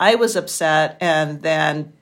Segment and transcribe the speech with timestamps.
[0.00, 1.92] I was upset, and then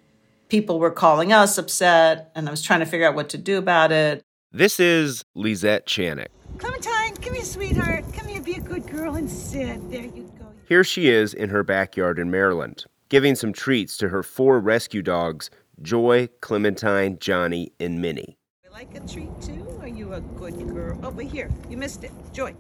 [0.49, 3.57] people were calling us upset, and I was trying to figure out what to do
[3.57, 4.23] about it.
[4.53, 6.29] This is Lisette Chanik.
[6.59, 8.05] Clementine, come here, sweetheart.
[8.13, 9.91] Come here, be a good girl and sit.
[9.91, 10.47] There you go.
[10.69, 15.03] Here she is in her backyard in Maryland, giving some treats to her four rescue
[15.03, 18.39] dogs Joy, Clementine, Johnny, and Minnie.
[18.65, 19.79] You like a treat too?
[19.81, 20.99] Are you a good girl?
[21.03, 22.13] Oh, but here, you missed it.
[22.33, 22.55] Joy.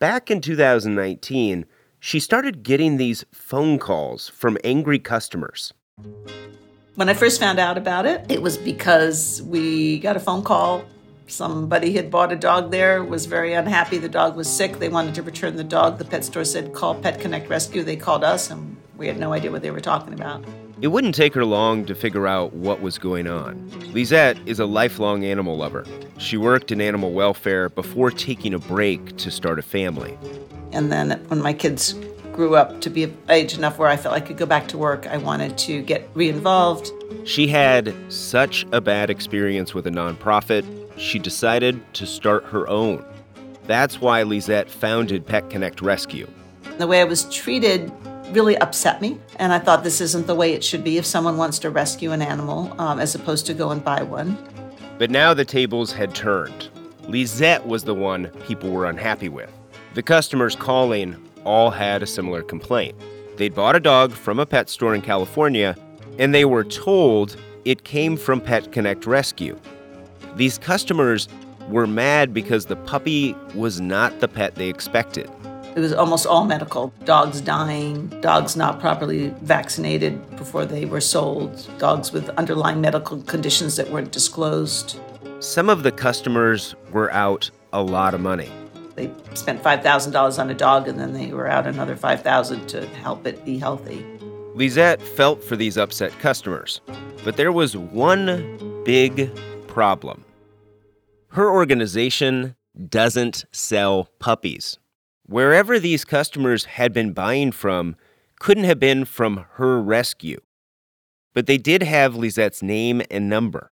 [0.00, 1.64] Back in 2019,
[2.04, 5.72] she started getting these phone calls from angry customers.
[6.96, 10.84] When I first found out about it, it was because we got a phone call.
[11.28, 13.98] Somebody had bought a dog there, was very unhappy.
[13.98, 14.80] The dog was sick.
[14.80, 15.98] They wanted to return the dog.
[15.98, 17.84] The pet store said, call Pet Connect Rescue.
[17.84, 20.44] They called us, and we had no idea what they were talking about.
[20.80, 23.70] It wouldn't take her long to figure out what was going on.
[23.92, 25.86] Lisette is a lifelong animal lover.
[26.18, 30.18] She worked in animal welfare before taking a break to start a family.
[30.72, 31.94] And then when my kids
[32.32, 35.06] grew up to be age enough where I felt I could go back to work,
[35.06, 36.90] I wanted to get re-involved.
[37.24, 40.64] She had such a bad experience with a nonprofit,
[40.96, 43.04] she decided to start her own.
[43.66, 46.28] That's why Lisette founded Pet Connect Rescue.
[46.78, 47.92] The way I was treated
[48.32, 51.36] really upset me, and I thought this isn't the way it should be if someone
[51.36, 54.38] wants to rescue an animal um, as opposed to go and buy one.
[54.98, 56.68] But now the tables had turned.
[57.08, 59.50] Lisette was the one people were unhappy with.
[59.94, 62.98] The customers calling all had a similar complaint.
[63.36, 65.76] They'd bought a dog from a pet store in California,
[66.18, 69.58] and they were told it came from Pet Connect Rescue.
[70.34, 71.28] These customers
[71.68, 75.30] were mad because the puppy was not the pet they expected.
[75.76, 81.68] It was almost all medical dogs dying, dogs not properly vaccinated before they were sold,
[81.78, 84.98] dogs with underlying medical conditions that weren't disclosed.
[85.40, 88.50] Some of the customers were out a lot of money.
[88.94, 93.26] They spent $5,000 on a dog and then they were out another 5000 to help
[93.26, 94.04] it be healthy.
[94.54, 96.80] Lisette felt for these upset customers,
[97.24, 99.30] but there was one big
[99.66, 100.24] problem.
[101.28, 102.54] Her organization
[102.88, 104.78] doesn't sell puppies.
[105.24, 107.96] Wherever these customers had been buying from
[108.38, 110.40] couldn't have been from her rescue.
[111.32, 113.70] But they did have Lisette's name and number.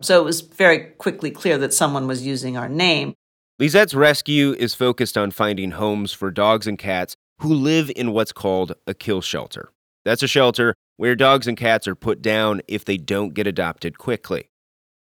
[0.00, 3.14] So it was very quickly clear that someone was using our name.
[3.62, 8.32] Lisette's rescue is focused on finding homes for dogs and cats who live in what's
[8.32, 9.70] called a kill shelter.
[10.04, 13.98] That's a shelter where dogs and cats are put down if they don't get adopted
[13.98, 14.48] quickly.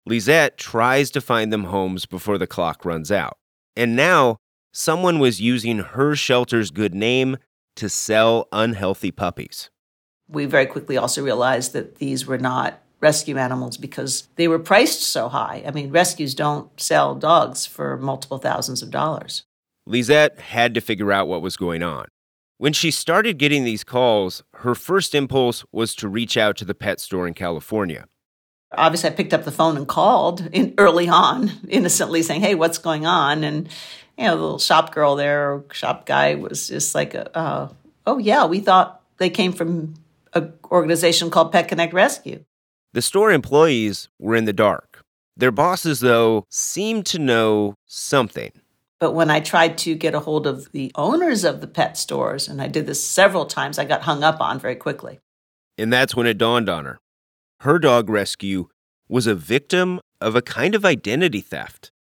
[0.05, 3.37] Lisette tries to find them homes before the clock runs out.
[3.77, 4.35] And now,
[4.73, 7.37] someone was using her shelter's good name
[7.77, 9.69] to sell unhealthy puppies.
[10.27, 15.01] We very quickly also realized that these were not rescue animals because they were priced
[15.01, 15.63] so high.
[15.65, 19.43] I mean, rescues don't sell dogs for multiple thousands of dollars.
[19.85, 22.07] Lisette had to figure out what was going on.
[22.57, 26.75] When she started getting these calls, her first impulse was to reach out to the
[26.75, 28.05] pet store in California.
[28.73, 32.77] Obviously, I picked up the phone and called in early on, innocently saying, "Hey, what's
[32.77, 33.69] going on?" And
[34.17, 37.69] you know, the little shop girl there, or shop guy, was just like, uh,
[38.05, 39.95] "Oh yeah, we thought they came from
[40.33, 42.43] an organization called Pet Connect Rescue."
[42.91, 45.03] The store employees were in the dark.
[45.37, 48.51] Their bosses, though, seemed to know something.
[48.99, 52.47] But when I tried to get a hold of the owners of the pet stores,
[52.47, 55.19] and I did this several times, I got hung up on very quickly.
[55.77, 56.97] And that's when it dawned on her.
[57.59, 58.69] Her dog rescue
[59.07, 61.91] was a victim of a kind of identity theft.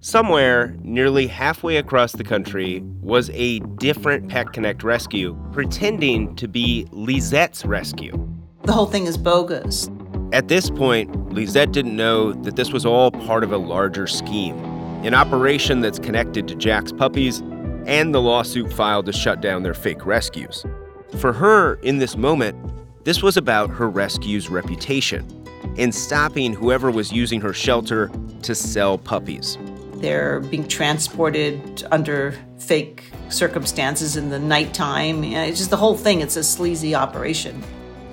[0.00, 6.88] Somewhere, nearly halfway across the country, was a different Pet Connect rescue pretending to be
[6.90, 8.26] Lisette's rescue.
[8.64, 9.90] The whole thing is bogus.
[10.32, 14.56] At this point, Lisette didn't know that this was all part of a larger scheme,
[15.04, 17.42] an operation that's connected to Jack's puppies
[17.86, 20.64] and the lawsuit filed to shut down their fake rescues.
[21.18, 22.56] For her, in this moment,
[23.04, 25.26] this was about her rescue's reputation
[25.78, 28.10] and stopping whoever was using her shelter
[28.42, 29.56] to sell puppies.
[29.94, 35.24] They're being transported under fake circumstances in the nighttime.
[35.24, 36.20] It's just the whole thing.
[36.20, 37.62] It's a sleazy operation.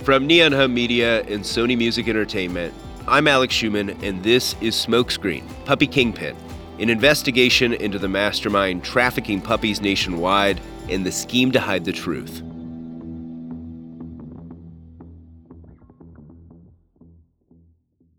[0.07, 2.73] From Neon Media and Sony Music Entertainment,
[3.09, 6.33] I'm Alex Schuman, and this is Smokescreen Puppy Kingpin,
[6.79, 12.41] an investigation into the mastermind trafficking puppies nationwide and the scheme to hide the truth.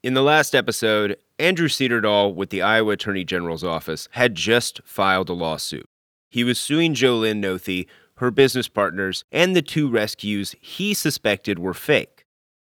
[0.00, 5.28] In the last episode, Andrew Cederdahl with the Iowa Attorney General's office had just filed
[5.28, 5.88] a lawsuit.
[6.30, 11.74] He was suing Jolynn Nothey, her business partners, and the two rescues he suspected were
[11.74, 12.24] fake.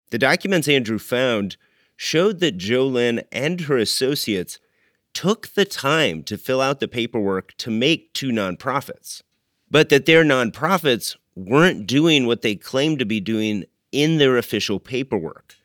[0.10, 1.58] The documents Andrew found
[1.96, 4.58] showed that Jolynn and her associates
[5.14, 9.22] took the time to fill out the paperwork to make two nonprofits,
[9.70, 14.80] but that their nonprofits weren't doing what they claimed to be doing in their official
[14.80, 15.58] paperwork.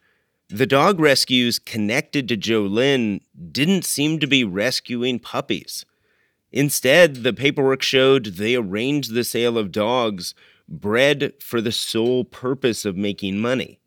[0.48, 3.20] The dog rescues connected to Jolynn
[3.50, 5.84] didn't seem to be rescuing puppies.
[6.52, 10.34] Instead, the paperwork showed they arranged the sale of dogs
[10.68, 13.80] bred for the sole purpose of making money.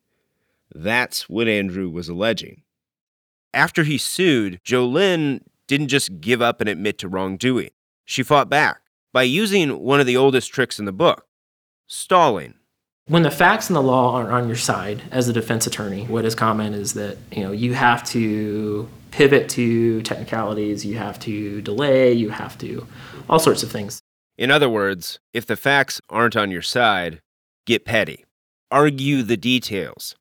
[0.74, 2.64] That's what Andrew was alleging.
[3.54, 7.72] After he sued, Jolynn didn't just give up and admit to wrongdoing.
[8.04, 8.82] She fought back
[9.14, 11.26] by using one of the oldest tricks in the book
[11.88, 12.54] stalling
[13.10, 16.26] when the facts and the law aren't on your side as a defense attorney, what
[16.26, 21.62] is common is that you know you have to pivot to technicalities, you have to
[21.62, 22.88] delay, you have to
[23.28, 24.00] all sorts of things.
[24.38, 27.20] In other words, if the facts aren't on your side,
[27.66, 28.26] get petty.
[28.72, 30.16] Argue the details.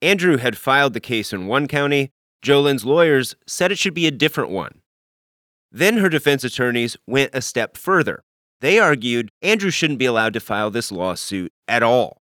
[0.00, 2.10] Andrew had filed the case in one county.
[2.42, 4.80] Jolynn's lawyers said it should be a different one.
[5.72, 8.22] Then her defense attorneys went a step further.
[8.60, 12.19] They argued Andrew shouldn't be allowed to file this lawsuit at all.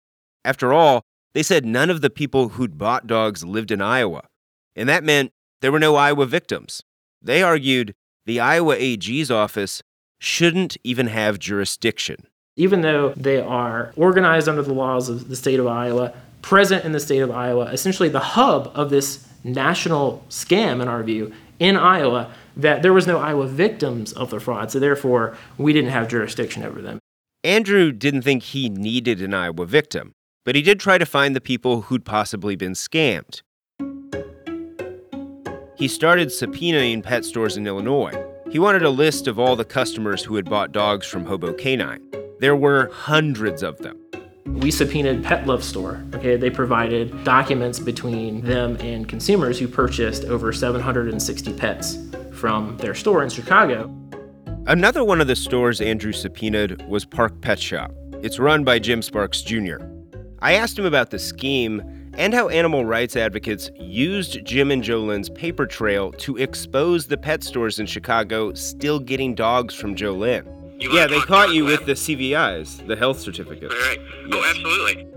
[0.45, 1.03] After all,
[1.33, 4.27] they said none of the people who'd bought dogs lived in Iowa,
[4.75, 5.31] and that meant
[5.61, 6.83] there were no Iowa victims.
[7.19, 7.95] They argued
[8.27, 9.81] the Iowa AG's office
[10.19, 12.27] shouldn't even have jurisdiction.
[12.55, 16.13] Even though they are organized under the laws of the state of Iowa,
[16.43, 21.01] present in the state of Iowa, essentially the hub of this national scam, in our
[21.01, 25.73] view, in Iowa, that there was no Iowa victims of the fraud, so therefore we
[25.73, 26.99] didn't have jurisdiction over them.
[27.43, 30.13] Andrew didn't think he needed an Iowa victim
[30.45, 33.41] but he did try to find the people who'd possibly been scammed.
[35.75, 38.13] He started subpoenaing pet stores in Illinois.
[38.49, 42.01] He wanted a list of all the customers who had bought dogs from Hobo Canine.
[42.39, 43.99] There were hundreds of them.
[44.45, 46.01] We subpoenaed Pet Love Store.
[46.13, 51.97] Okay, they provided documents between them and consumers who purchased over 760 pets
[52.31, 53.93] from their store in Chicago.
[54.67, 57.91] Another one of the stores Andrew subpoenaed was Park Pet Shop.
[58.21, 59.77] It's run by Jim Sparks Jr.
[60.39, 61.81] I asked him about the scheme
[62.17, 67.43] and how animal rights advocates used Jim and Jolynn's paper trail to expose the pet
[67.43, 70.51] stores in Chicago still getting dogs from Jolynn.
[70.77, 73.73] Yeah, they caught you with the CVIs, the health certificates.
[73.73, 73.99] Right.
[74.27, 74.33] Yes.
[74.33, 75.07] Oh, absolutely.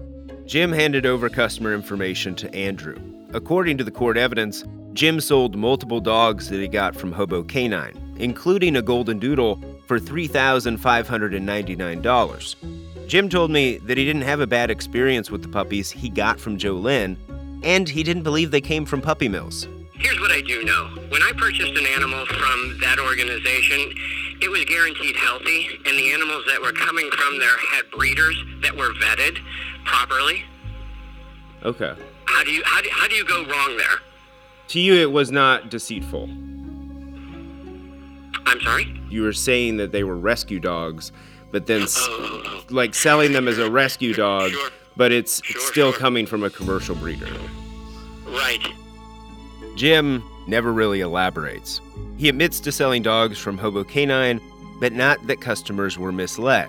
[0.47, 2.97] Jim handed over customer information to Andrew.
[3.35, 8.15] According to the court evidence, Jim sold multiple dogs that he got from Hobo Canine,
[8.19, 12.55] including a golden doodle for $3,599.
[13.09, 16.39] Jim told me that he didn't have a bad experience with the puppies he got
[16.39, 17.17] from Jolynn,
[17.65, 19.67] and he didn't believe they came from puppy mills.
[19.95, 20.91] Here's what I do know.
[21.09, 23.95] When I purchased an animal from that organization,
[24.43, 28.77] it was guaranteed healthy, and the animals that were coming from there had breeders that
[28.77, 29.39] were vetted
[29.87, 30.45] properly.
[31.65, 31.95] Okay.
[32.27, 34.01] How do you how do, how do you go wrong there?
[34.69, 36.29] To you, it was not deceitful.
[38.45, 39.01] I'm sorry.
[39.09, 41.11] You were saying that they were rescue dogs,
[41.51, 41.87] but then
[42.71, 44.71] like selling them as a rescue dog, sure.
[44.97, 46.01] but it's sure, still sure.
[46.01, 47.29] coming from a commercial breeder.
[48.27, 48.67] Right.
[49.77, 51.81] Jim never really elaborates.
[52.17, 54.41] He admits to selling dogs from Hobo Canine,
[54.81, 56.69] but not that customers were misled.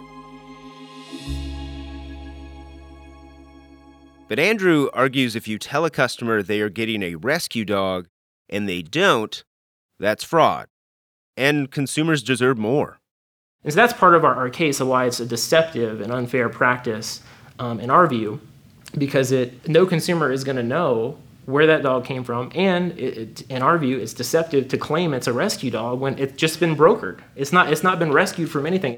[4.28, 8.08] But Andrew argues if you tell a customer they are getting a rescue dog
[8.48, 9.44] and they don't,
[10.00, 10.68] that's fraud.
[11.36, 13.00] and consumers deserve more.
[13.64, 16.50] And so that's part of our, our case of why it's a deceptive and unfair
[16.50, 17.22] practice
[17.60, 18.40] um, in our view,
[18.98, 23.18] because it no consumer is going to know where that dog came from, and it,
[23.18, 26.60] it, in our view, it's deceptive to claim it's a rescue dog when it's just
[26.60, 27.20] been brokered.
[27.36, 27.72] It's not.
[27.72, 28.98] It's not been rescued from anything.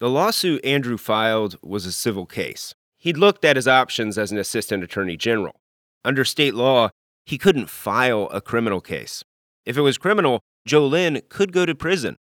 [0.00, 2.74] The lawsuit Andrew filed was a civil case.
[2.98, 5.56] He'd looked at his options as an assistant attorney general.
[6.04, 6.90] Under state law,
[7.26, 9.24] he couldn't file a criminal case.
[9.64, 12.16] If it was criminal, Jolynn could go to prison.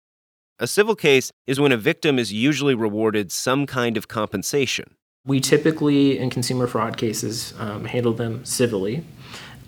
[0.62, 4.95] A civil case is when a victim is usually rewarded some kind of compensation.
[5.25, 9.02] We typically, in consumer fraud cases, um, handle them civilly.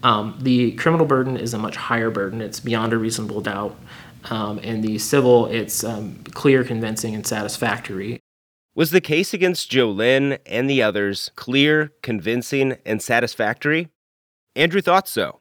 [0.02, 3.74] Um, the criminal burden is a much higher burden, it's beyond a reasonable doubt.
[4.24, 8.20] Um, and the civil, it's um, clear, convincing, and satisfactory.
[8.74, 13.88] Was the case against Jolynn and the others clear, convincing, and satisfactory?
[14.54, 15.40] Andrew thought so,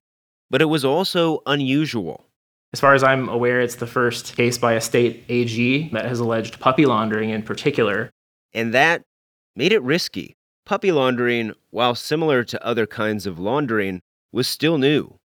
[0.50, 2.31] but it was also unusual.
[2.74, 6.20] As far as I'm aware, it's the first case by a state AG that has
[6.20, 8.10] alleged puppy laundering in particular.
[8.54, 9.02] And that
[9.56, 10.36] made it risky.
[10.66, 14.02] Puppy laundering, while similar to other kinds of laundering,
[14.32, 15.18] was still new.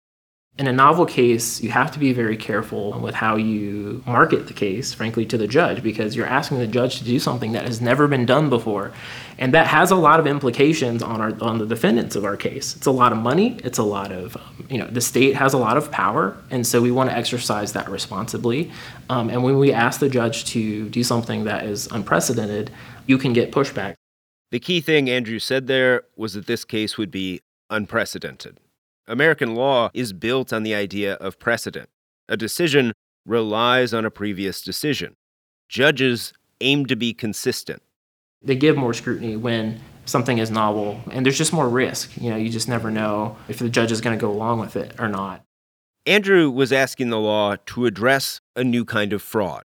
[0.57, 4.53] In a novel case, you have to be very careful with how you market the
[4.53, 7.81] case, frankly, to the judge, because you're asking the judge to do something that has
[7.81, 8.93] never been done before.
[9.37, 12.77] And that has a lot of implications on, our, on the defendants of our case.
[12.77, 15.55] It's a lot of money, it's a lot of, um, you know, the state has
[15.55, 18.71] a lot of power, and so we want to exercise that responsibly.
[19.11, 22.71] Um, and when we ask the judge to do something that is unprecedented,
[23.09, 23.95] you can get pushback.
[24.53, 28.61] The key thing Andrew said there was that this case would be unprecedented.
[29.07, 31.89] American law is built on the idea of precedent.
[32.29, 32.93] A decision
[33.27, 35.17] relies on a previous decision.
[35.69, 37.83] Judges aim to be consistent.
[38.43, 42.17] They give more scrutiny when something is novel, and there's just more risk.
[42.21, 44.77] You know, you just never know if the judge is going to go along with
[44.77, 45.43] it or not.
[46.07, 49.63] Andrew was asking the law to address a new kind of fraud.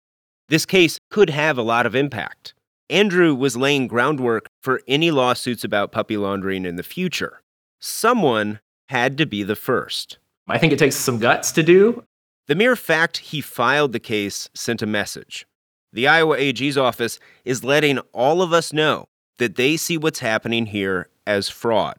[0.49, 2.53] This case could have a lot of impact.
[2.89, 7.41] Andrew was laying groundwork for any lawsuits about puppy laundering in the future.
[7.79, 10.17] Someone had to be the first.
[10.47, 12.03] I think it takes some guts to do.
[12.47, 15.45] The mere fact he filed the case sent a message.
[15.91, 20.67] The Iowa AG's office is letting all of us know that they see what's happening
[20.67, 21.97] here as fraud.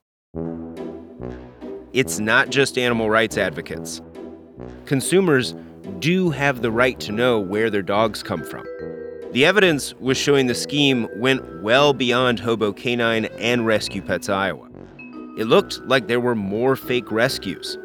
[1.92, 4.00] It's not just animal rights advocates.
[4.86, 5.54] Consumers
[5.98, 8.64] do have the right to know where their dogs come from.
[9.32, 14.67] The evidence was showing the scheme went well beyond Hobo Canine and Rescue Pets Iowa
[15.38, 17.78] it looked like there were more fake rescues,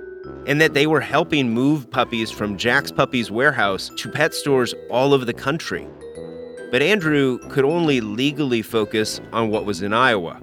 [0.47, 5.13] and that they were helping move puppies from Jack's Puppies warehouse to pet stores all
[5.13, 5.87] over the country.
[6.71, 10.41] But Andrew could only legally focus on what was in Iowa.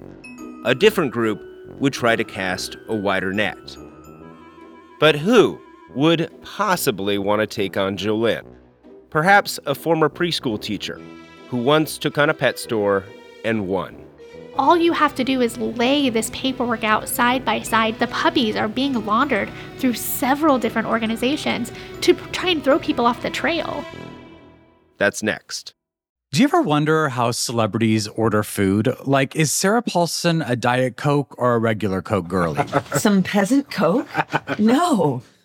[0.63, 1.41] A different group
[1.81, 3.57] would try to cast a wider net.
[5.01, 5.59] But who
[5.93, 8.45] would possibly want to take on Jolynn?
[9.09, 11.01] Perhaps a former preschool teacher
[11.49, 13.03] who once took on a pet store
[13.43, 14.00] and won
[14.57, 17.99] all you have to do is lay this paperwork out side by side.
[17.99, 23.21] The puppies are being laundered through several different organizations to try and throw people off
[23.21, 23.83] the trail.
[24.97, 25.73] That's next.
[26.31, 28.95] Do you ever wonder how celebrities order food?
[29.03, 32.65] Like, is Sarah Paulson a Diet Coke or a regular Coke girlie?
[32.95, 34.07] Some peasant Coke?
[34.57, 35.23] No.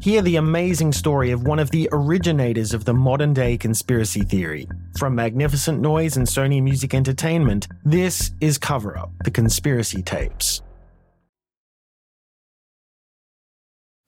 [0.00, 4.68] Hear the amazing story of one of the originators of the modern day conspiracy theory.
[4.98, 10.60] From Magnificent Noise and Sony Music Entertainment, this is Cover Up The Conspiracy Tapes.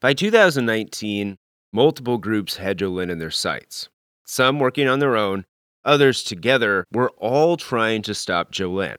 [0.01, 1.37] By 2019,
[1.73, 3.89] multiple groups had Jolynn in their sights.
[4.27, 5.47] Some working on their own,
[5.85, 8.97] others together were all trying to stop Jolynn.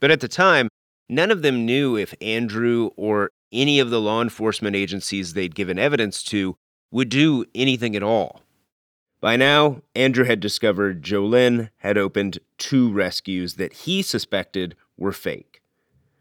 [0.00, 0.68] But at the time,
[1.08, 5.78] none of them knew if Andrew or any of the law enforcement agencies they'd given
[5.78, 6.56] evidence to
[6.90, 8.42] would do anything at all.
[9.20, 15.60] By now, Andrew had discovered Jolynn had opened two rescues that he suspected were fake.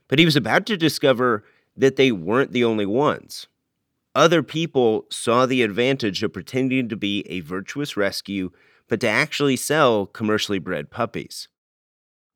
[0.08, 1.46] But he was about to discover
[1.78, 3.48] that they weren't the only ones.
[4.16, 8.52] Other people saw the advantage of pretending to be a virtuous rescue,
[8.88, 11.48] but to actually sell commercially bred puppies.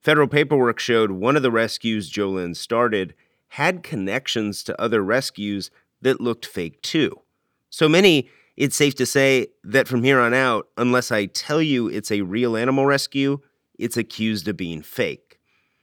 [0.01, 3.15] Federal paperwork showed one of the rescues Jolynn started
[3.53, 5.69] had connections to other rescues
[6.01, 7.21] that looked fake too.
[7.69, 11.87] So many, it's safe to say that from here on out, unless I tell you
[11.87, 13.37] it's a real animal rescue,
[13.77, 15.39] it's accused of being fake.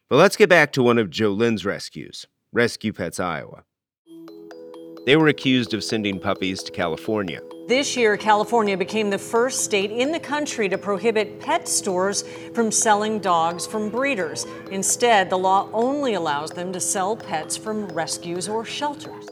[0.09, 3.63] But let's get back to one of Jolynn's rescues, Rescue Pets Iowa.
[5.11, 7.41] They were accused of sending puppies to California.
[7.67, 12.23] This year, California became the first state in the country to prohibit pet stores
[12.55, 14.47] from selling dogs from breeders.
[14.71, 19.27] Instead, the law only allows them to sell pets from rescues or shelters.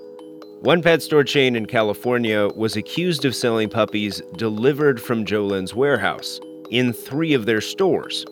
[0.62, 6.40] One pet store chain in California was accused of selling puppies delivered from Jolynn's warehouse
[6.70, 8.26] in three of their stores.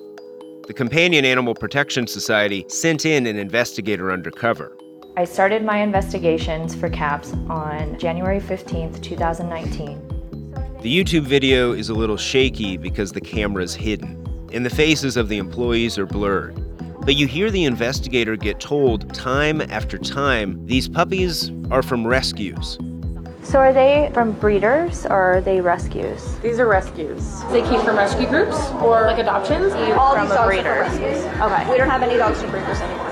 [0.67, 4.76] The Companion Animal Protection Society sent in an investigator undercover.
[5.19, 10.53] I started my investigations for CAPS on January 15th, 2019.
[10.83, 15.31] The YouTube video is a little shaky because the camera's hidden, and the faces of
[15.31, 16.55] the employees are blurred.
[17.01, 22.77] But you hear the investigator get told time after time these puppies are from rescues.
[23.43, 26.39] So are they from breeders or are they rescues?
[26.41, 27.43] These are rescues.
[27.53, 29.73] They came from rescue groups or like adoptions?
[29.73, 30.69] All from these dogs breeder.
[30.69, 31.25] are from rescues.
[31.41, 31.71] Okay.
[31.71, 33.06] We don't have any dogs from breeders anymore.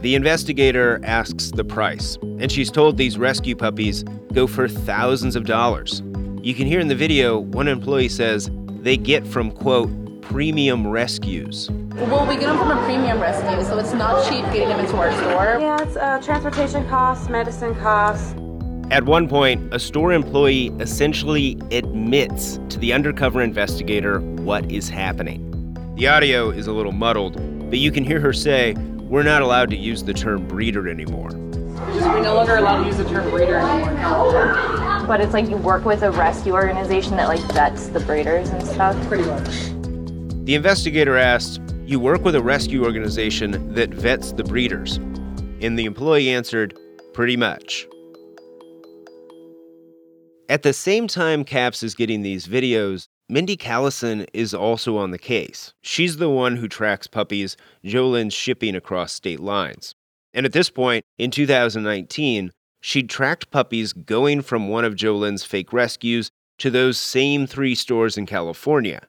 [0.00, 4.02] The investigator asks the price, and she's told these rescue puppies
[4.32, 6.02] go for thousands of dollars.
[6.42, 9.90] You can hear in the video one employee says they get from, quote,
[10.22, 11.68] premium rescues.
[11.96, 14.96] Well, we get them from a premium rescue, so it's not cheap getting them into
[14.96, 15.58] our store.
[15.60, 18.34] Yeah, it's uh, transportation costs, medicine costs.
[18.90, 25.46] At one point, a store employee essentially admits to the undercover investigator what is happening.
[25.96, 27.34] The audio is a little muddled,
[27.68, 28.74] but you can hear her say,
[29.10, 31.30] We're not allowed to use the term breeder anymore.
[31.32, 35.04] We're no longer allowed to use the term breeder anymore.
[35.04, 38.62] But it's like you work with a rescue organization that like vets the breeders and
[38.62, 38.96] stuff.
[39.08, 40.44] Pretty much.
[40.46, 44.98] The investigator asked, You work with a rescue organization that vets the breeders?
[45.60, 46.78] And the employee answered,
[47.12, 47.88] Pretty much.
[50.48, 55.18] At the same time CAPS is getting these videos, Mindi Callison is also on the
[55.18, 55.72] case.
[55.82, 59.94] She's the one who tracks puppies Jolynn's shipping across state lines.
[60.34, 65.72] And at this point, in 2019, she'd tracked puppies going from one of Jolynn's fake
[65.72, 69.06] rescues to those same three stores in California.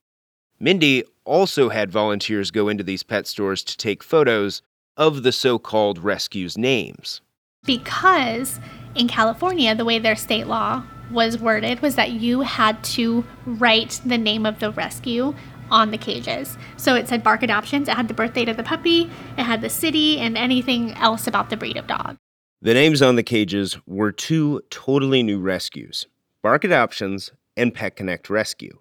[0.59, 4.61] Mindi also had volunteers go into these pet stores to take photos
[4.97, 7.21] of the so called rescues' names.
[7.65, 8.59] Because
[8.93, 14.01] in California, the way their state law was worded was that you had to write
[14.05, 15.33] the name of the rescue
[15.69, 16.57] on the cages.
[16.77, 19.61] So it said Bark Adoptions, it had the birth date of the puppy, it had
[19.61, 22.17] the city, and anything else about the breed of dog.
[22.61, 26.05] The names on the cages were two totally new rescues
[26.43, 28.79] Bark Adoptions and Pet Connect Rescue.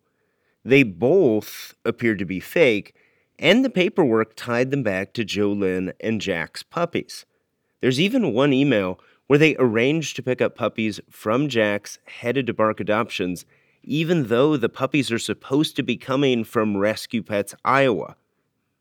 [0.65, 2.95] They both appeared to be fake,
[3.39, 7.25] and the paperwork tied them back to Jolynn and Jack's puppies.
[7.81, 12.53] There's even one email where they arranged to pick up puppies from Jack's headed to
[12.53, 13.45] Bark Adoptions,
[13.85, 18.17] even though the puppies are supposed to be coming from Rescue Pets Iowa.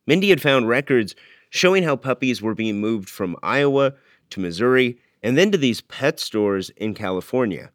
[0.07, 1.13] Mindi had found records
[1.51, 3.93] showing how puppies were being moved from Iowa
[4.31, 7.69] to Missouri and then to these pet stores in California.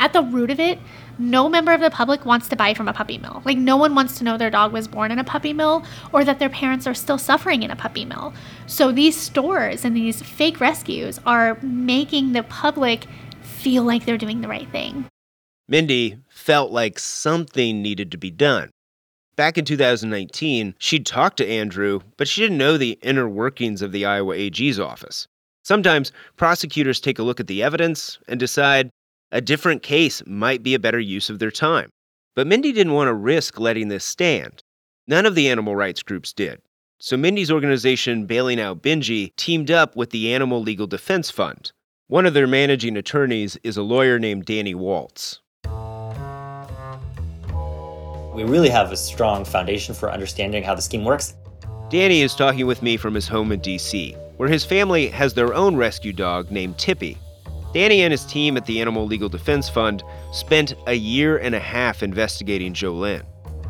[0.00, 0.78] At the root of it,
[1.18, 3.42] no member of the public wants to buy from a puppy mill.
[3.44, 6.24] Like, no one wants to know their dog was born in a puppy mill or
[6.24, 8.32] that their parents are still suffering in a puppy mill.
[8.66, 13.04] So, these stores and these fake rescues are making the public
[13.42, 15.04] feel like they're doing the right thing.
[15.68, 18.70] Mindi felt like something needed to be done.
[19.36, 23.92] Back in 2019, she'd talked to Andrew, but she didn't know the inner workings of
[23.92, 25.26] the Iowa AG's office.
[25.62, 28.90] Sometimes prosecutors take a look at the evidence and decide
[29.32, 31.90] a different case might be a better use of their time.
[32.34, 34.62] But Mindi didn't want to risk letting this stand.
[35.06, 36.60] None of the animal rights groups did.
[36.98, 41.72] So Mindi's organization, Bailing Out Benji, teamed up with the Animal Legal Defense Fund.
[42.08, 45.40] One of their managing attorneys is a lawyer named Danny Waltz.
[48.34, 51.34] We really have a strong foundation for understanding how the scheme works.
[51.88, 55.54] Danny is talking with me from his home in DC, where his family has their
[55.54, 57.16] own rescue dog named Tippy.
[57.72, 60.02] Danny and his team at the Animal Legal Defense Fund
[60.32, 63.22] spent a year and a half investigating Jolynn.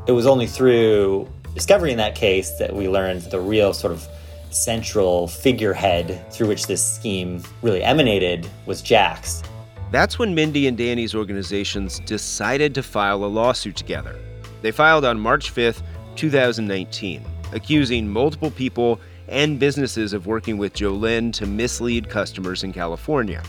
[0.06, 4.08] It was only through discovery in that case that we learned the real sort of
[4.50, 9.42] central figurehead through which this scheme really emanated was Jack's.
[9.90, 14.18] That's when Mindi and Danny's organizations decided to file a lawsuit together.
[14.62, 15.82] They filed on March 5th,
[16.16, 23.42] 2019, accusing multiple people and businesses of working with Jolynn to mislead customers in California.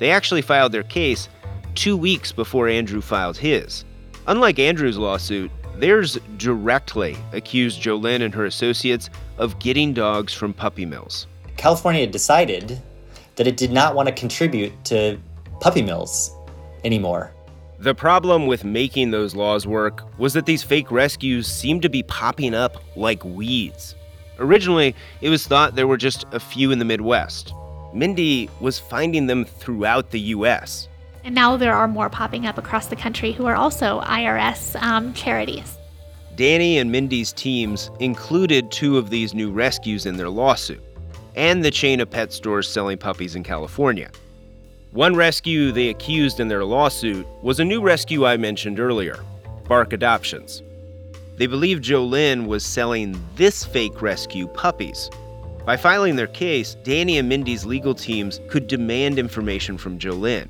[0.00, 1.28] They actually filed their case
[1.74, 3.84] two weeks before Andrew filed his.
[4.26, 10.86] Unlike Andrew's lawsuit, theirs directly accused Jolynn and her associates of getting dogs from puppy
[10.86, 11.26] mills.
[11.58, 12.80] California decided
[13.36, 15.18] that it did not want to contribute to
[15.60, 16.34] puppy mills
[16.82, 17.32] anymore.
[17.78, 22.02] The problem with making those laws work was that these fake rescues seemed to be
[22.02, 23.94] popping up like weeds.
[24.38, 27.52] Originally, it was thought there were just a few in the Midwest.
[27.92, 30.88] Mindi was finding them throughout the U.S.
[31.24, 35.12] And now there are more popping up across the country who are also IRS um,
[35.14, 35.76] charities.
[36.36, 40.82] Danny and Mindi's teams included two of these new rescues in their lawsuit,
[41.34, 44.10] and the chain of pet stores selling puppies in California.
[44.92, 49.20] One rescue they accused in their lawsuit was a new rescue I mentioned earlier
[49.68, 50.62] Bark Adoptions.
[51.36, 55.08] They believe Jolynn was selling this fake rescue puppies.
[55.70, 60.48] By filing their case, Danny and Mindi's legal teams could demand information from Jolynn.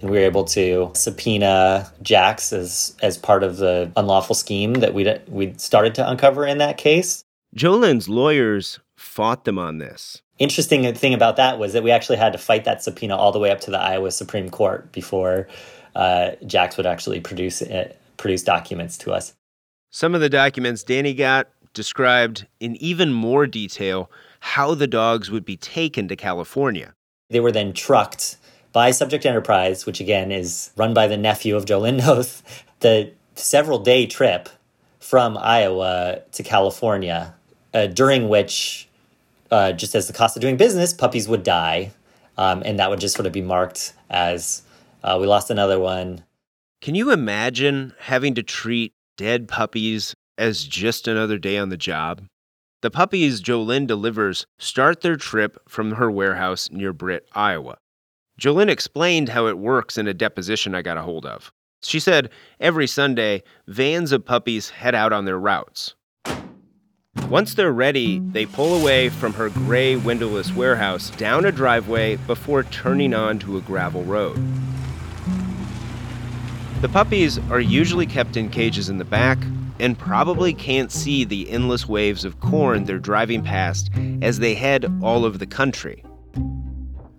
[0.00, 5.12] We were able to subpoena Jax as as part of the unlawful scheme that we
[5.26, 7.24] we started to uncover in that case.
[7.56, 10.22] Jolynn's lawyers fought them on this.
[10.38, 13.40] Interesting thing about that was that we actually had to fight that subpoena all the
[13.40, 15.48] way up to the Iowa Supreme Court before
[15.96, 19.34] uh, Jax would actually produce it, produce documents to us.
[19.90, 25.44] Some of the documents Danny got described in even more detail how the dogs would
[25.44, 26.94] be taken to California.
[27.30, 28.36] They were then trucked
[28.72, 33.78] by Subject Enterprise, which again is run by the nephew of Jolynn Noth, the several
[33.78, 34.48] day trip
[34.98, 37.34] from Iowa to California,
[37.74, 38.88] uh, during which,
[39.50, 41.92] uh, just as the cost of doing business, puppies would die.
[42.38, 44.62] Um, and that would just sort of be marked as
[45.04, 46.24] uh, we lost another one.
[46.80, 52.22] Can you imagine having to treat dead puppies as just another day on the job?
[52.82, 57.78] The puppies Jolynn delivers start their trip from her warehouse near Britt, Iowa.
[58.40, 61.52] Jolynn explained how it works in a deposition I got a hold of.
[61.82, 65.94] She said every Sunday, vans of puppies head out on their routes.
[67.28, 72.62] Once they're ready, they pull away from her gray windowless warehouse down a driveway before
[72.64, 74.36] turning onto a gravel road.
[76.80, 79.38] The puppies are usually kept in cages in the back
[79.82, 83.90] and probably can't see the endless waves of corn they're driving past
[84.22, 86.04] as they head all over the country.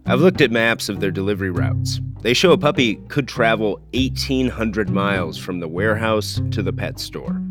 [0.06, 2.00] I've looked at maps of their delivery routes.
[2.22, 7.42] They show a puppy could travel 1,800 miles from the warehouse to the pet store.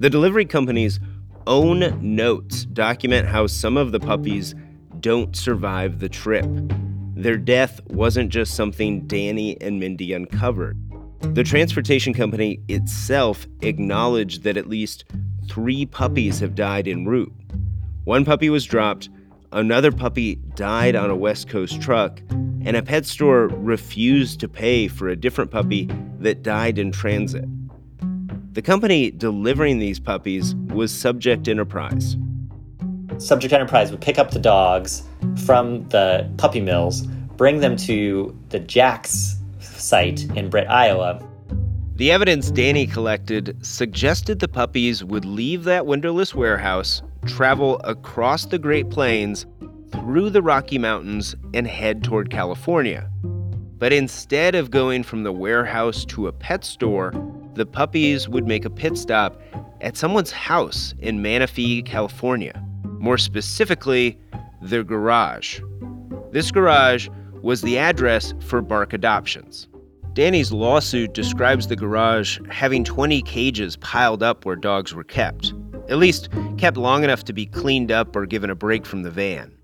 [0.00, 0.98] The delivery company's
[1.46, 4.56] own notes document how some of the puppies
[4.98, 6.46] don't survive the trip.
[7.14, 10.76] Their death wasn't just something Danny and Mindi uncovered.
[11.20, 15.04] The transportation company itself acknowledged that at least
[15.48, 17.32] three puppies have died en route.
[18.04, 19.08] One puppy was dropped,
[19.52, 24.88] another puppy died on a West Coast truck, and a pet store refused to pay
[24.88, 25.88] for a different puppy
[26.20, 27.44] that died in transit.
[28.52, 32.16] The company delivering these puppies was Subject Enterprise.
[33.18, 35.02] Subject Enterprise would pick up the dogs
[35.44, 37.02] from the puppy mills,
[37.36, 39.37] bring them to the Jax
[39.88, 41.20] site in Britt, Iowa.
[41.96, 48.58] The evidence Danny collected suggested the puppies would leave that windowless warehouse, travel across the
[48.58, 49.46] Great Plains,
[49.90, 53.10] through the Rocky Mountains, and head toward California.
[53.78, 57.12] But instead of going from the warehouse to a pet store,
[57.54, 59.40] the puppies would make a pit stop
[59.80, 62.62] at someone's house in Manistee, California.
[62.98, 64.18] More specifically,
[64.60, 65.60] their garage.
[66.30, 67.08] This garage
[67.42, 69.68] was the address for Bark Adoptions.
[70.18, 75.54] Danny's lawsuit describes the garage having 20 cages piled up where dogs were kept,
[75.88, 79.12] at least kept long enough to be cleaned up or given a break from the
[79.12, 79.56] van.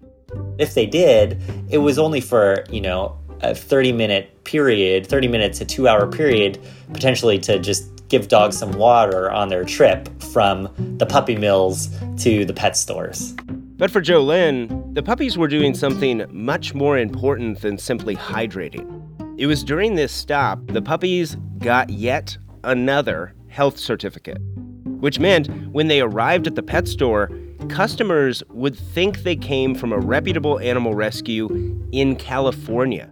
[0.59, 5.59] If they did, it was only for, you know, a 30 minute period, 30 minutes,
[5.59, 6.61] to two hour period,
[6.93, 11.89] potentially to just give dogs some water on their trip from the puppy mills
[12.19, 13.33] to the pet stores.
[13.77, 19.01] But for Jolynn, the puppies were doing something much more important than simply hydrating.
[19.37, 24.39] It was during this stop the puppies got yet another health certificate,
[24.85, 27.33] which meant when they arrived at the pet store,
[27.69, 31.49] customers would think they came from a reputable animal rescue
[31.91, 33.11] in California.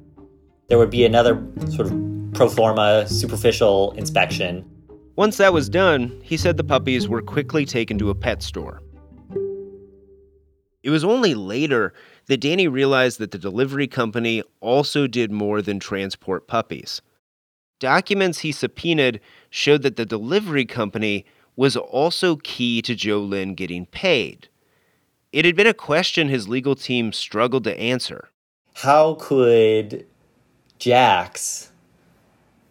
[0.68, 4.64] There would be another sort of pro forma superficial inspection.
[5.16, 8.80] Once that was done, he said the puppies were quickly taken to a pet store.
[10.84, 11.94] It was only later
[12.26, 17.02] that Danny realized that the delivery company also did more than transport puppies.
[17.80, 21.24] Documents he subpoenaed showed that the delivery company
[21.56, 24.48] was also key to Jolynn getting paid.
[25.32, 28.28] it had been a question his legal team struggled to answer.
[28.74, 30.06] How could
[30.78, 31.72] Jax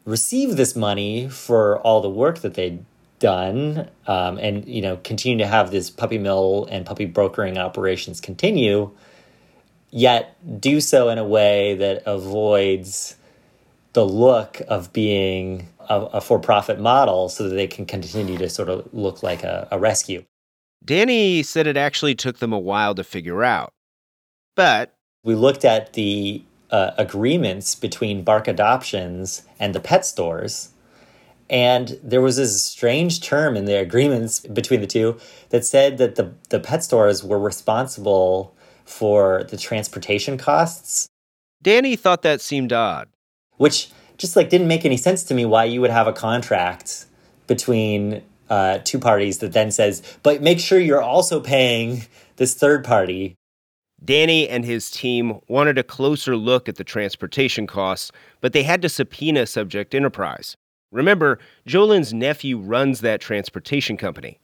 [0.06, 2.86] receive this money for all the work that they'd
[3.20, 8.20] done um, and you know continue to have this puppy mill and puppy brokering operations
[8.20, 8.92] continue
[9.92, 13.16] yet do so in a way that avoids
[13.94, 18.70] the look of being a, a for-profit model so that they can continue to sort
[18.70, 20.24] of look like a, a rescue
[20.84, 23.74] Danny said it actually took them a while to figure out.
[24.56, 30.70] But we looked at the uh, agreements between Bark Adoptions and the pet stores.
[31.50, 36.16] And there was this strange term in the agreements between the two that said that
[36.16, 38.56] the, the pet stores were responsible
[38.92, 41.08] for the transportation costs.
[41.62, 43.08] Danny thought that seemed odd.
[43.58, 47.06] Which just like didn't make any sense to me why you would have a contract
[47.48, 52.04] between uh, two parties that then says, but make sure you're also paying
[52.36, 53.36] this third party
[54.04, 58.82] Danny and his team wanted a closer look at the transportation costs, but they had
[58.82, 60.58] to subpoena Subject Enterprise.
[60.92, 64.40] Remember, Jolynn's nephew runs that transportation company.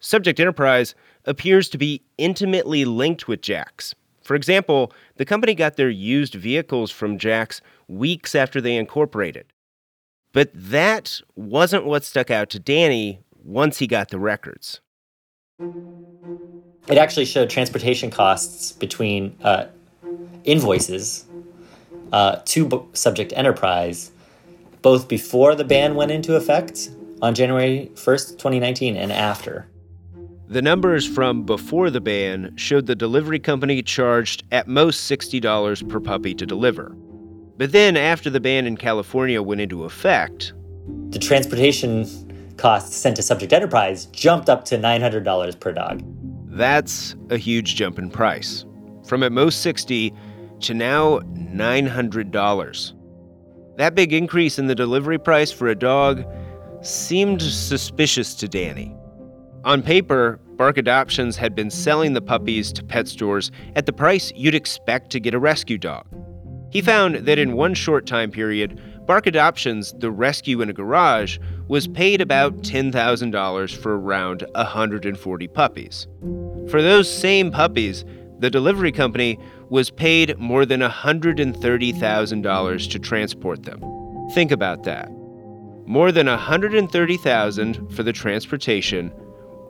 [0.00, 3.94] Subject Enterprise appears to be intimately linked with Jax.
[4.22, 9.46] For example, the company got their used vehicles from Jax weeks after they incorporated.
[10.32, 14.80] But that wasn't what stuck out to Danny once he got the records
[16.88, 19.66] it actually showed transportation costs between uh,
[20.44, 21.24] invoices
[22.12, 24.12] uh, to subject enterprise
[24.82, 29.66] both before the ban went into effect on January 1st, 2019, and after.
[30.48, 35.98] The numbers from before the ban showed the delivery company charged at most $60 per
[35.98, 36.90] puppy to deliver.
[37.56, 40.52] But then, after the ban in California went into effect,
[41.08, 46.02] the transportation costs sent to Subject Enterprise jumped up to $900 per dog.
[46.46, 48.64] That's a huge jump in price.
[49.04, 50.12] From at most 60
[50.60, 52.92] to now $900.
[53.78, 56.24] That big increase in the delivery price for a dog
[56.82, 58.94] seemed suspicious to Danny.
[59.66, 64.32] On paper, Bark Adoptions had been selling the puppies to pet stores at the price
[64.36, 66.06] you'd expect to get a rescue dog.
[66.70, 71.40] He found that in one short time period, Bark Adoptions, the rescue in a garage,
[71.66, 76.06] was paid about $10,000 for around 140 puppies.
[76.70, 78.04] For those same puppies,
[78.38, 79.36] the delivery company
[79.68, 83.80] was paid more than $130,000 to transport them.
[84.32, 85.10] Think about that.
[85.86, 89.10] More than 130,000 for the transportation,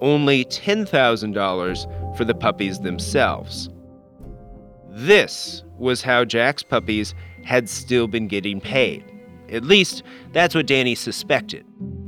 [0.00, 3.68] only $10,000 for the puppies themselves.
[4.90, 9.04] This was how Jack's puppies had still been getting paid.
[9.50, 11.64] At least, that's what Danny suspected.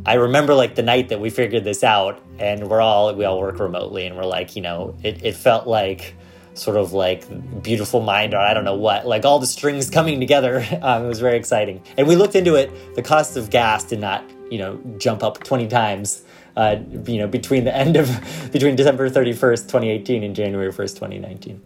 [0.07, 3.39] I remember like the night that we figured this out, and we're all, we all
[3.39, 6.15] work remotely, and we're like, you know, it, it felt like
[6.59, 7.25] sort of like
[7.63, 10.65] beautiful mind or I don't know what, like all the strings coming together.
[10.81, 11.83] Um, it was very exciting.
[11.97, 12.95] And we looked into it.
[12.95, 16.23] The cost of gas did not, you know, jump up 20 times.
[16.59, 18.09] Uh, you know, between the end of
[18.53, 21.57] between December 31st, 2018 and January 1st, 2019.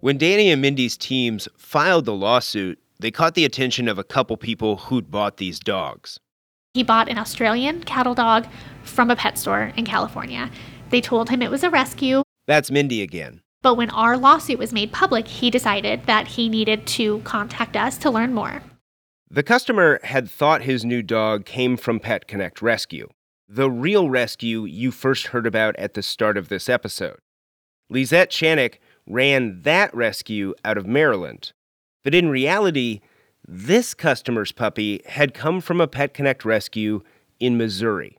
[0.00, 4.38] When Danny and Mindi's teams filed the lawsuit, they caught the attention of a couple
[4.38, 6.18] people who'd bought these dogs.
[6.72, 8.46] He bought an Australian cattle dog
[8.84, 10.50] from a pet store in California.
[10.88, 12.22] They told him it was a rescue.
[12.46, 13.42] That's Mindi again.
[13.60, 17.98] But when our lawsuit was made public, he decided that he needed to contact us
[17.98, 18.62] to learn more.
[19.34, 23.08] The customer had thought his new dog came from Pet Connect Rescue,
[23.48, 27.18] the real rescue you first heard about at the start of this episode.
[27.90, 28.74] Lisette Chanik
[29.08, 31.52] ran that rescue out of Maryland.
[32.04, 33.00] But in reality,
[33.44, 37.02] this customer's puppy had come from a Pet Connect rescue
[37.40, 38.16] in Missouri.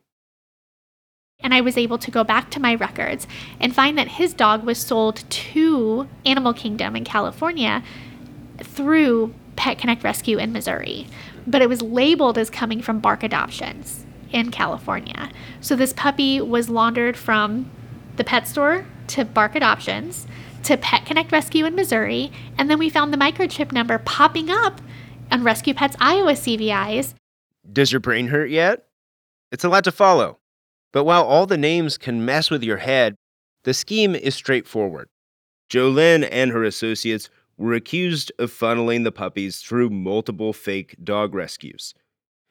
[1.40, 3.26] And I was able to go back to my records
[3.58, 7.82] and find that his dog was sold to Animal Kingdom in California
[8.58, 11.06] through Pet Connect Rescue in Missouri.
[11.46, 15.30] But it was labeled as coming from Bark Adoptions in California.
[15.60, 17.70] So this puppy was laundered from
[18.16, 20.26] the pet store to Bark Adoptions
[20.64, 24.80] to Pet Connect Rescue in Missouri, and then we found the microchip number popping up
[25.30, 27.14] on Rescue Pets Iowa CVIs.
[27.72, 28.86] Does your brain hurt yet?
[29.52, 30.38] It's a lot to follow.
[30.92, 33.16] But while all the names can mess with your head,
[33.64, 35.08] the scheme is straightforward.
[35.70, 41.94] Jolynn and her associates were accused of funneling the puppies through multiple fake dog rescues.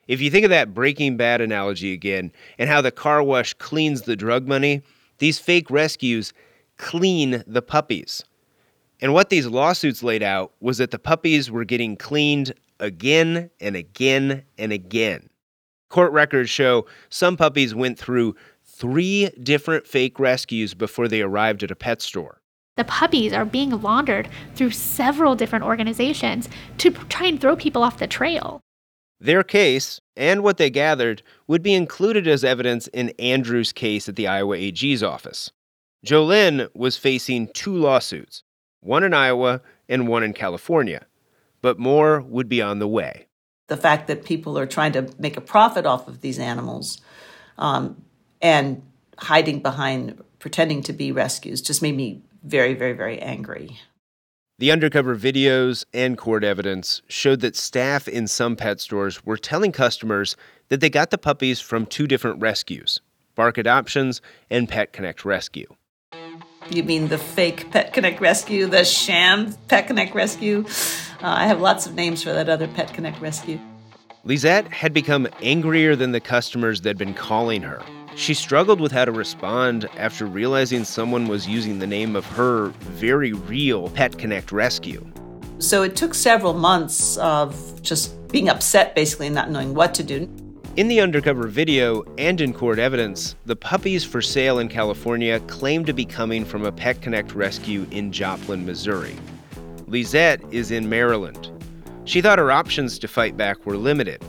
[0.07, 4.03] If you think of that Breaking Bad analogy again and how the car wash cleans
[4.03, 4.81] the drug money,
[5.17, 6.33] these fake rescues
[6.77, 8.23] clean the puppies.
[9.01, 13.75] And what these lawsuits laid out was that the puppies were getting cleaned again and
[13.75, 15.29] again and again.
[15.89, 21.71] Court records show some puppies went through three different fake rescues before they arrived at
[21.71, 22.41] a pet store.
[22.77, 27.99] The puppies are being laundered through several different organizations to try and throw people off
[27.99, 28.59] the trail.
[29.19, 34.17] Their case, and what they gathered, would be included as evidence in Andrew's case at
[34.17, 35.51] the Iowa AG's office.
[36.05, 38.43] Jolynn was facing two lawsuits,
[38.81, 41.05] one in Iowa and one in California,
[41.61, 43.27] but more would be on the way.
[43.67, 46.99] The fact that people are trying to make a profit off of these animals
[47.57, 48.03] um,
[48.41, 48.83] and
[49.17, 53.77] hiding behind pretending to be rescues just made me very, very, very angry.
[54.57, 59.73] The undercover videos and court evidence showed that staff in some pet stores were telling
[59.73, 60.37] customers
[60.69, 63.01] that they got the puppies from two different rescues
[63.35, 65.75] Bark Adoptions and Pet Connect Rescue.
[66.69, 70.63] You mean the fake Pet Connect Rescue, the sham Pet Connect Rescue?
[71.21, 73.59] Uh, I have lots of names for that other Pet Connect Rescue.
[74.23, 77.83] Lisette had become angrier than the customers that'd been calling her.
[78.15, 82.67] She struggled with how to respond after realizing someone was using the name of her
[82.79, 85.05] very real Pet Connect Rescue.
[85.59, 90.03] So it took several months of just being upset, basically, and not knowing what to
[90.03, 90.29] do.
[90.77, 95.83] In the undercover video and in court evidence, the puppies for sale in California claim
[95.83, 99.15] to be coming from a Pet Connect rescue in Joplin, Missouri.
[99.87, 101.51] Lisette is in Maryland.
[102.05, 104.23] She thought her options to fight back were limited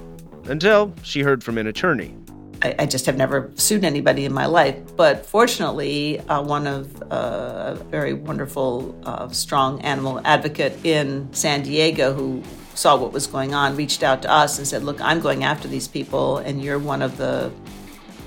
[0.45, 2.17] until she heard from an attorney.
[2.63, 7.03] I, I just have never sued anybody in my life, but fortunately, uh, one of
[7.11, 12.43] uh, a very wonderful, uh, strong animal advocate in San Diego who
[12.75, 15.69] saw what was going on, reached out to us and said, Look, I'm going after
[15.69, 17.51] these people, and you're one of the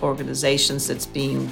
[0.02, 1.50] organizations that's being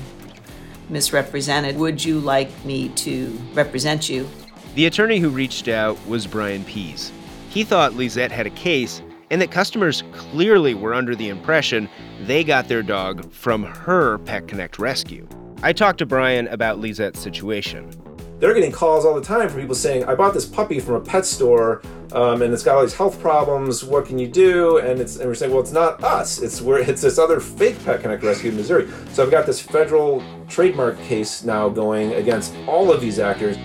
[0.89, 1.77] misrepresented.
[1.77, 4.27] Would you like me to represent you?
[4.75, 7.11] The attorney who reached out was Brian Pease.
[7.49, 11.89] He thought Lisette had a case and that customers clearly were under the impression
[12.21, 15.27] they got their dog from her Pet Connect rescue.
[15.63, 17.91] I talked to Brian about Lisette's situation.
[18.39, 21.01] They're getting calls all the time from people saying, I bought this puppy from a
[21.01, 23.83] pet store um, and it's got all these health problems.
[23.83, 24.77] What can you do?
[24.77, 26.39] And and we're saying, well, it's not us.
[26.41, 28.87] It's where it's this other fake Pet Connect rescue in Missouri.
[29.11, 33.57] So I've got this federal trademark case now going against all of these actors.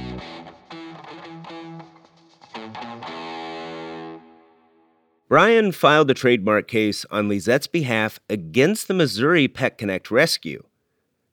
[5.33, 10.63] Brian filed a trademark case on Lisette's behalf against the Missouri Pet Connect Rescue.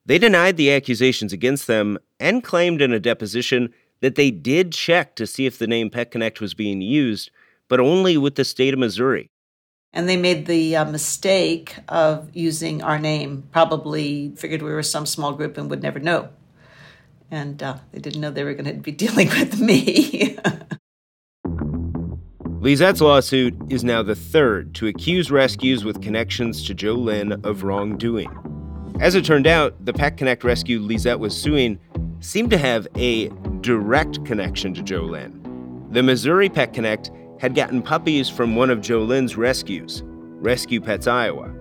[0.06, 5.18] They denied the accusations against them and claimed in a deposition that they did check
[5.18, 7.30] to see if the name Pet Connect was being used,
[7.68, 9.30] but only with the state of Missouri.
[9.92, 15.06] And they made the uh, mistake of using our name, probably figured we were some
[15.06, 16.30] small group and would never know.
[17.30, 20.38] And uh, they didn't know they were going to be dealing with me.
[22.62, 28.30] Lisette's lawsuit is now the third to accuse rescues with connections to Jolynn of wrongdoing.
[29.00, 31.80] As it turned out, the Pet Connect rescue Lisette was suing
[32.20, 33.30] seemed to have a
[33.62, 35.94] direct connection to Jolynn.
[35.94, 41.54] The Missouri Pet Connect had gotten puppies from one of Jolynn's rescues, Rescue Pets Iowa.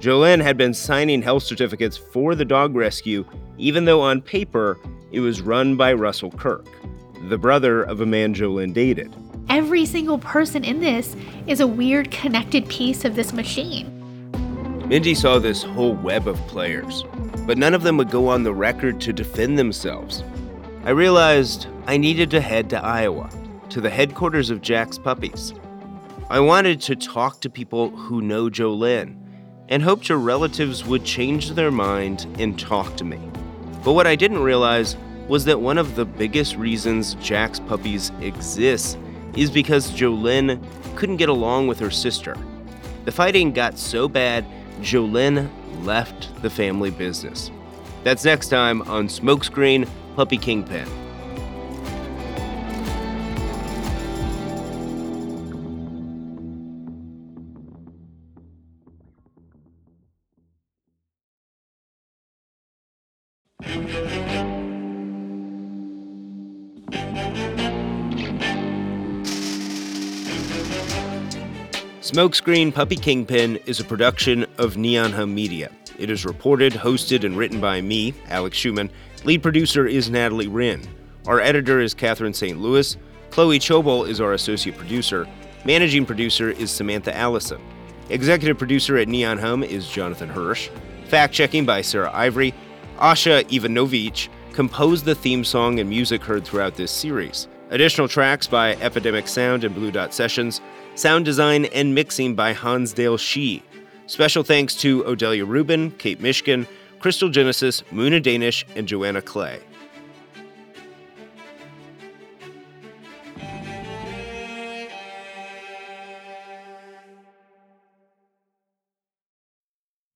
[0.00, 3.26] Jolynn had been signing health certificates for the dog rescue,
[3.58, 4.78] even though on paper
[5.12, 6.66] it was run by Russell Kirk,
[7.28, 9.14] the brother of a man Jolynn dated.
[9.50, 13.94] Every single person in this is a weird connected piece of this machine.
[14.86, 17.04] Mindi saw this whole web of players,
[17.46, 20.22] but none of them would go on the record to defend themselves.
[20.84, 23.30] I realized I needed to head to Iowa,
[23.70, 25.54] to the headquarters of Jack's Puppies.
[26.28, 29.16] I wanted to talk to people who know Jolynn
[29.70, 33.18] and hoped her relatives would change their mind and talk to me.
[33.82, 38.98] But what I didn't realize was that one of the biggest reasons Jack's Puppies exists
[39.40, 40.62] is because Jolynn
[40.96, 42.36] couldn't get along with her sister.
[43.04, 44.44] The fighting got so bad,
[44.80, 45.48] Jolynn
[45.84, 47.50] left the family business.
[48.04, 50.88] That's next time on Smokescreen Puppy Kingpin.
[72.18, 75.70] Smokescreen Puppy Kingpin is a production of Neon Hum Media.
[76.00, 78.90] It is reported, hosted, and written by me, Alex Schuman.
[79.22, 80.82] Lead producer is Natalie Wren.
[81.28, 82.58] Our editor is Catherine St.
[82.58, 82.96] Louis.
[83.30, 85.28] Chloe Chobol is our associate producer.
[85.64, 87.60] Managing producer is Samantha Allison.
[88.10, 90.70] Executive producer at Neon Hum is Jonathan Hirsch.
[91.06, 92.52] Fact checking by Sarah Ivory.
[92.96, 97.46] Asha Ivanovich composed the theme song and music heard throughout this series.
[97.70, 100.60] Additional tracks by Epidemic Sound and Blue Dot Sessions.
[100.98, 103.60] Sound design and mixing by Hansdale Hsu.
[104.08, 106.66] Special thanks to Odelia Rubin, Kate Mishkin,
[106.98, 109.60] Crystal Genesis, Muna Danish, and Joanna Clay.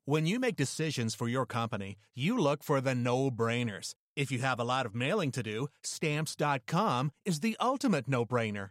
[0.04, 3.94] When you make decisions for your company, you look for the no brainers.
[4.16, 8.70] If you have a lot of mailing to do, stamps.com is the ultimate no brainer.